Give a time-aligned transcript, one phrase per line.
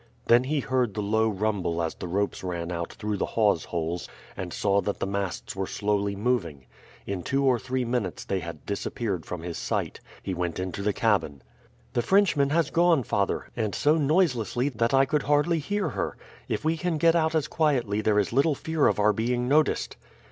[0.25, 4.09] Then he heard the low rumble as the ropes ran out through the hawse holes,
[4.35, 6.65] and saw that the masts were slowly moving.
[7.05, 9.99] In two or three minutes they had disappeared from his sight.
[10.23, 11.43] He went into the cabin.
[11.93, 16.17] "The Frenchman has gone, father; and so noiselessly that I could hardly hear her.
[16.49, 19.97] If we can get out as quietly there is little fear of our being noticed."